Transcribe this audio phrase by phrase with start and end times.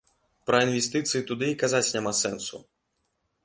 [0.49, 2.65] Пра інвестыцыі туды і казаць няма сэнсу.